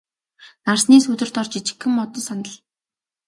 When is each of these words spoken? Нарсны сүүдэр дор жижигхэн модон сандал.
Нарсны 0.65 0.95
сүүдэр 1.03 1.29
дор 1.35 1.47
жижигхэн 1.53 1.91
модон 1.97 2.23
сандал. 2.27 2.57